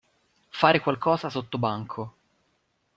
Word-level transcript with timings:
Fare 0.49 0.79
qualcosa 0.79 1.29
sottobanco. 1.29 2.15